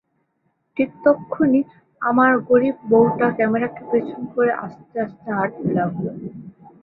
[0.77, 1.61] ঠিক তক্ষুণি
[2.01, 6.05] আমার গরীব বউটা ক্যামেরা কে পেছনে করে আস্তে আস্তে হাটতে লাগল।